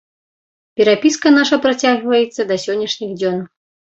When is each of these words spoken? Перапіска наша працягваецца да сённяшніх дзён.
Перапіска 0.79 1.27
наша 1.39 1.59
працягваецца 1.67 2.41
да 2.53 2.57
сённяшніх 2.65 3.11
дзён. 3.21 3.39